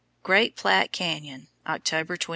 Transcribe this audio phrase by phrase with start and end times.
[0.23, 2.29] GREAT PLATTE CANYON, October 23.